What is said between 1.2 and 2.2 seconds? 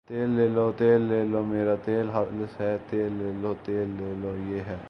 لو میرا تیل